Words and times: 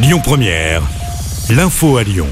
Lyon 0.00 0.20
Première, 0.22 0.82
l'info 1.50 1.96
à 1.96 2.04
Lyon. 2.04 2.28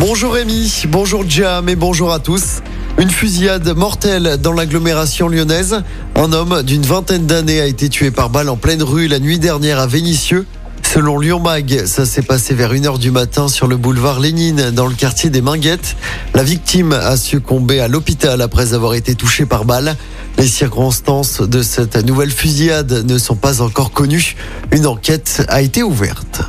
Bonjour 0.00 0.34
Rémi, 0.34 0.82
bonjour 0.88 1.24
Jam 1.28 1.68
et 1.68 1.76
bonjour 1.76 2.12
à 2.12 2.18
tous. 2.18 2.62
Une 2.98 3.10
fusillade 3.10 3.76
mortelle 3.76 4.38
dans 4.42 4.52
l'agglomération 4.52 5.28
lyonnaise. 5.28 5.82
Un 6.16 6.32
homme 6.32 6.64
d'une 6.64 6.82
vingtaine 6.82 7.26
d'années 7.26 7.60
a 7.60 7.66
été 7.66 7.88
tué 7.88 8.10
par 8.10 8.28
balle 8.28 8.48
en 8.48 8.56
pleine 8.56 8.82
rue 8.82 9.06
la 9.06 9.20
nuit 9.20 9.38
dernière 9.38 9.78
à 9.78 9.86
Vénissieux. 9.86 10.46
Selon 10.82 11.20
Lyon 11.20 11.38
Mag, 11.38 11.86
ça 11.86 12.06
s'est 12.06 12.22
passé 12.22 12.54
vers 12.54 12.74
1h 12.74 12.98
du 12.98 13.12
matin 13.12 13.46
sur 13.46 13.68
le 13.68 13.76
boulevard 13.76 14.18
Lénine 14.18 14.72
dans 14.72 14.88
le 14.88 14.94
quartier 14.96 15.30
des 15.30 15.42
Minguettes. 15.42 15.94
La 16.34 16.42
victime 16.42 16.92
a 16.92 17.16
succombé 17.16 17.78
à 17.78 17.86
l'hôpital 17.86 18.42
après 18.42 18.74
avoir 18.74 18.94
été 18.94 19.14
touchée 19.14 19.46
par 19.46 19.64
balle. 19.64 19.94
Les 20.38 20.48
circonstances 20.48 21.40
de 21.40 21.62
cette 21.62 22.04
nouvelle 22.04 22.32
fusillade 22.32 23.04
ne 23.06 23.16
sont 23.16 23.36
pas 23.36 23.62
encore 23.62 23.92
connues. 23.92 24.34
Une 24.72 24.88
enquête 24.88 25.44
a 25.48 25.62
été 25.62 25.84
ouverte. 25.84 26.42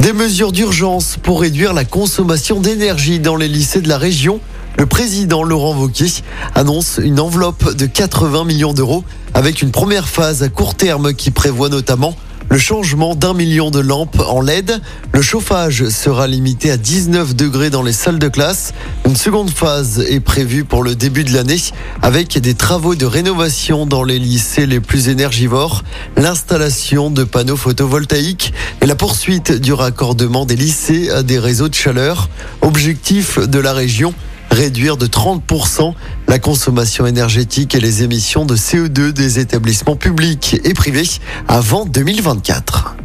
Des 0.00 0.14
mesures 0.14 0.50
d'urgence 0.50 1.18
pour 1.22 1.42
réduire 1.42 1.74
la 1.74 1.84
consommation 1.84 2.58
d'énergie 2.58 3.20
dans 3.20 3.36
les 3.36 3.48
lycées 3.48 3.82
de 3.82 3.88
la 3.88 3.98
région. 3.98 4.40
Le 4.78 4.86
président 4.86 5.42
Laurent 5.42 5.76
Wauquiez 5.76 6.22
annonce 6.54 6.98
une 7.02 7.20
enveloppe 7.20 7.74
de 7.76 7.84
80 7.84 8.44
millions 8.44 8.72
d'euros 8.72 9.04
avec 9.34 9.60
une 9.60 9.70
première 9.70 10.08
phase 10.08 10.42
à 10.42 10.48
court 10.48 10.74
terme 10.74 11.12
qui 11.12 11.30
prévoit 11.30 11.68
notamment 11.68 12.16
le 12.50 12.58
changement 12.58 13.14
d'un 13.14 13.32
million 13.32 13.70
de 13.70 13.78
lampes 13.78 14.20
en 14.28 14.40
LED. 14.40 14.80
Le 15.12 15.22
chauffage 15.22 15.88
sera 15.88 16.26
limité 16.26 16.72
à 16.72 16.76
19 16.76 17.36
degrés 17.36 17.70
dans 17.70 17.84
les 17.84 17.92
salles 17.92 18.18
de 18.18 18.26
classe. 18.26 18.74
Une 19.06 19.14
seconde 19.14 19.50
phase 19.50 20.00
est 20.00 20.18
prévue 20.18 20.64
pour 20.64 20.82
le 20.82 20.96
début 20.96 21.22
de 21.22 21.32
l'année 21.32 21.60
avec 22.02 22.36
des 22.38 22.54
travaux 22.54 22.96
de 22.96 23.06
rénovation 23.06 23.86
dans 23.86 24.02
les 24.02 24.18
lycées 24.18 24.66
les 24.66 24.80
plus 24.80 25.08
énergivores, 25.08 25.84
l'installation 26.16 27.10
de 27.10 27.22
panneaux 27.22 27.56
photovoltaïques 27.56 28.52
et 28.82 28.86
la 28.86 28.96
poursuite 28.96 29.52
du 29.52 29.72
raccordement 29.72 30.44
des 30.44 30.56
lycées 30.56 31.08
à 31.10 31.22
des 31.22 31.38
réseaux 31.38 31.68
de 31.68 31.74
chaleur. 31.74 32.28
Objectif 32.62 33.38
de 33.38 33.60
la 33.60 33.72
région 33.72 34.12
réduire 34.50 34.96
de 34.96 35.06
30% 35.06 35.94
la 36.28 36.38
consommation 36.38 37.06
énergétique 37.06 37.74
et 37.74 37.80
les 37.80 38.02
émissions 38.02 38.44
de 38.44 38.56
CO2 38.56 39.12
des 39.12 39.38
établissements 39.38 39.96
publics 39.96 40.60
et 40.64 40.74
privés 40.74 41.08
avant 41.48 41.86
2024. 41.86 42.96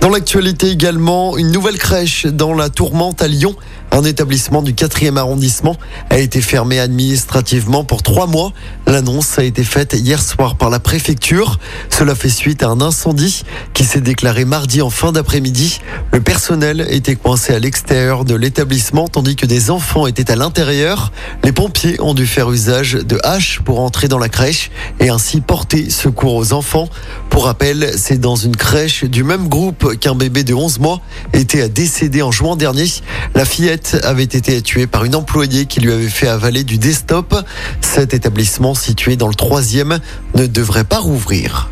Dans 0.00 0.10
l'actualité 0.10 0.68
également, 0.68 1.38
une 1.38 1.50
nouvelle 1.50 1.78
crèche 1.78 2.26
dans 2.26 2.52
la 2.52 2.68
Tourmente 2.68 3.22
à 3.22 3.26
Lyon. 3.26 3.56
Un 3.94 4.02
établissement 4.02 4.60
du 4.60 4.72
4e 4.72 5.16
arrondissement 5.18 5.76
a 6.10 6.18
été 6.18 6.40
fermé 6.40 6.80
administrativement 6.80 7.84
pour 7.84 8.02
trois 8.02 8.26
mois. 8.26 8.52
L'annonce 8.88 9.38
a 9.38 9.44
été 9.44 9.62
faite 9.62 9.92
hier 9.96 10.20
soir 10.20 10.56
par 10.56 10.68
la 10.68 10.80
préfecture. 10.80 11.60
Cela 11.90 12.16
fait 12.16 12.28
suite 12.28 12.64
à 12.64 12.70
un 12.70 12.80
incendie 12.80 13.44
qui 13.72 13.84
s'est 13.84 14.00
déclaré 14.00 14.44
mardi 14.44 14.82
en 14.82 14.90
fin 14.90 15.12
d'après-midi. 15.12 15.78
Le 16.12 16.20
personnel 16.20 16.84
était 16.90 17.14
coincé 17.14 17.54
à 17.54 17.60
l'extérieur 17.60 18.24
de 18.24 18.34
l'établissement 18.34 19.06
tandis 19.06 19.36
que 19.36 19.46
des 19.46 19.70
enfants 19.70 20.08
étaient 20.08 20.32
à 20.32 20.34
l'intérieur. 20.34 21.12
Les 21.44 21.52
pompiers 21.52 22.00
ont 22.00 22.14
dû 22.14 22.26
faire 22.26 22.50
usage 22.50 22.94
de 22.94 23.20
haches 23.22 23.60
pour 23.64 23.78
entrer 23.78 24.08
dans 24.08 24.18
la 24.18 24.28
crèche 24.28 24.72
et 24.98 25.08
ainsi 25.08 25.40
porter 25.40 25.88
secours 25.88 26.34
aux 26.34 26.52
enfants. 26.52 26.88
Pour 27.30 27.44
rappel, 27.44 27.92
c'est 27.96 28.18
dans 28.18 28.34
une 28.34 28.56
crèche 28.56 29.04
du 29.04 29.22
même 29.22 29.46
groupe 29.48 29.96
qu'un 30.00 30.16
bébé 30.16 30.42
de 30.42 30.52
11 30.52 30.80
mois 30.80 31.00
était 31.32 31.68
décédé 31.68 32.22
en 32.22 32.32
juin 32.32 32.56
dernier. 32.56 32.88
La 33.36 33.44
fillette 33.44 33.83
avait 34.02 34.24
été 34.24 34.60
tué 34.62 34.86
par 34.86 35.04
une 35.04 35.14
employée 35.14 35.66
qui 35.66 35.80
lui 35.80 35.92
avait 35.92 36.08
fait 36.08 36.28
avaler 36.28 36.64
du 36.64 36.78
desktop. 36.78 37.34
Cet 37.80 38.14
établissement 38.14 38.74
situé 38.74 39.16
dans 39.16 39.28
le 39.28 39.34
troisième 39.34 39.98
ne 40.34 40.46
devrait 40.46 40.84
pas 40.84 40.98
rouvrir. 40.98 41.68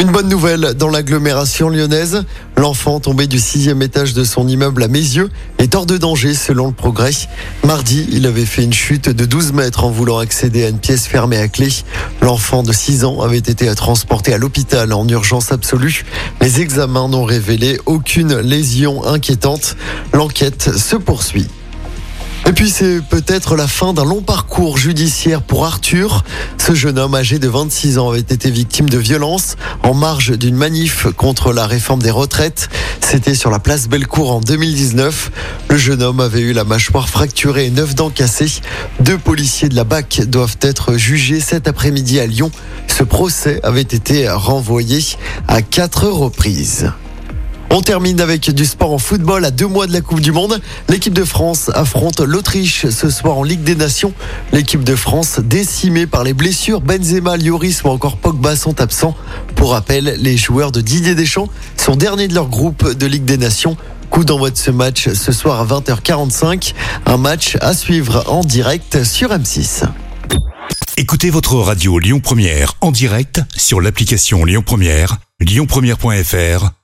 Une 0.00 0.10
bonne 0.10 0.28
nouvelle 0.28 0.74
dans 0.74 0.88
l'agglomération 0.88 1.68
lyonnaise. 1.68 2.24
L'enfant 2.56 2.98
tombé 2.98 3.28
du 3.28 3.38
sixième 3.38 3.80
étage 3.80 4.12
de 4.12 4.24
son 4.24 4.48
immeuble 4.48 4.82
à 4.82 4.88
Mézieux 4.88 5.30
est 5.58 5.74
hors 5.74 5.86
de 5.86 5.96
danger 5.96 6.34
selon 6.34 6.66
le 6.66 6.72
progrès. 6.72 7.12
Mardi, 7.64 8.06
il 8.10 8.26
avait 8.26 8.44
fait 8.44 8.64
une 8.64 8.72
chute 8.72 9.08
de 9.08 9.24
12 9.24 9.52
mètres 9.52 9.84
en 9.84 9.90
voulant 9.90 10.18
accéder 10.18 10.64
à 10.64 10.68
une 10.68 10.78
pièce 10.78 11.06
fermée 11.06 11.38
à 11.38 11.48
clé. 11.48 11.68
L'enfant 12.22 12.64
de 12.64 12.72
6 12.72 13.04
ans 13.04 13.20
avait 13.20 13.38
été 13.38 13.72
transporté 13.74 14.34
à 14.34 14.38
l'hôpital 14.38 14.92
en 14.92 15.06
urgence 15.06 15.52
absolue. 15.52 16.04
Les 16.40 16.60
examens 16.60 17.08
n'ont 17.08 17.24
révélé 17.24 17.78
aucune 17.86 18.36
lésion 18.40 19.06
inquiétante. 19.06 19.76
L'enquête 20.12 20.76
se 20.76 20.96
poursuit. 20.96 21.48
Et 22.46 22.52
puis 22.52 22.68
c'est 22.68 23.00
peut-être 23.00 23.56
la 23.56 23.66
fin 23.66 23.94
d'un 23.94 24.04
long 24.04 24.20
parcours 24.20 24.76
judiciaire 24.76 25.40
pour 25.40 25.64
Arthur. 25.64 26.24
Ce 26.58 26.74
jeune 26.74 26.98
homme 26.98 27.14
âgé 27.14 27.38
de 27.38 27.48
26 27.48 27.96
ans 27.96 28.10
avait 28.10 28.20
été 28.20 28.50
victime 28.50 28.88
de 28.88 28.98
violences 28.98 29.56
en 29.82 29.94
marge 29.94 30.36
d'une 30.36 30.54
manif 30.54 31.06
contre 31.16 31.54
la 31.54 31.66
réforme 31.66 32.02
des 32.02 32.10
retraites. 32.10 32.68
C'était 33.00 33.34
sur 33.34 33.50
la 33.50 33.60
place 33.60 33.88
Bellecour 33.88 34.30
en 34.30 34.40
2019. 34.40 35.30
Le 35.70 35.76
jeune 35.78 36.02
homme 36.02 36.20
avait 36.20 36.40
eu 36.40 36.52
la 36.52 36.64
mâchoire 36.64 37.08
fracturée 37.08 37.66
et 37.66 37.70
neuf 37.70 37.94
dents 37.94 38.10
cassées. 38.10 38.60
Deux 39.00 39.18
policiers 39.18 39.70
de 39.70 39.74
la 39.74 39.84
BAC 39.84 40.22
doivent 40.26 40.58
être 40.60 40.98
jugés 40.98 41.40
cet 41.40 41.66
après-midi 41.66 42.20
à 42.20 42.26
Lyon. 42.26 42.50
Ce 42.88 43.04
procès 43.04 43.60
avait 43.62 43.80
été 43.80 44.28
renvoyé 44.28 45.02
à 45.48 45.62
quatre 45.62 46.08
reprises. 46.08 46.92
On 47.76 47.80
termine 47.80 48.20
avec 48.20 48.52
du 48.52 48.66
sport 48.66 48.92
en 48.92 48.98
football 48.98 49.44
à 49.44 49.50
deux 49.50 49.66
mois 49.66 49.88
de 49.88 49.92
la 49.92 50.00
Coupe 50.00 50.20
du 50.20 50.30
Monde. 50.30 50.60
L'équipe 50.88 51.12
de 51.12 51.24
France 51.24 51.72
affronte 51.74 52.20
l'Autriche 52.20 52.88
ce 52.88 53.10
soir 53.10 53.36
en 53.36 53.42
Ligue 53.42 53.64
des 53.64 53.74
Nations. 53.74 54.12
L'équipe 54.52 54.84
de 54.84 54.94
France 54.94 55.40
décimée 55.40 56.06
par 56.06 56.22
les 56.22 56.34
blessures. 56.34 56.80
Benzema, 56.80 57.36
Lloris 57.36 57.82
ou 57.82 57.88
encore 57.88 58.16
Pogba 58.16 58.54
sont 58.54 58.80
absents. 58.80 59.16
Pour 59.56 59.72
rappel, 59.72 60.18
les 60.20 60.36
joueurs 60.36 60.70
de 60.70 60.80
Didier 60.80 61.16
Deschamps 61.16 61.48
sont 61.76 61.96
derniers 61.96 62.28
de 62.28 62.34
leur 62.36 62.46
groupe 62.46 62.92
de 62.92 63.06
Ligue 63.06 63.24
des 63.24 63.38
Nations. 63.38 63.76
Coup 64.08 64.24
d'envoi 64.24 64.50
de 64.50 64.56
ce 64.56 64.70
match 64.70 65.08
ce 65.12 65.32
soir 65.32 65.60
à 65.60 65.66
20h45. 65.66 66.74
Un 67.06 67.16
match 67.16 67.56
à 67.60 67.74
suivre 67.74 68.22
en 68.28 68.42
direct 68.42 69.02
sur 69.02 69.30
M6. 69.30 69.82
Écoutez 70.96 71.28
votre 71.28 71.56
radio 71.56 71.98
Lyon 71.98 72.20
Première 72.20 72.74
en 72.82 72.92
direct 72.92 73.40
sur 73.56 73.80
l'application 73.80 74.44
Lyon 74.44 74.62
Première, 74.64 75.16
lyonpremière.fr 75.40 76.83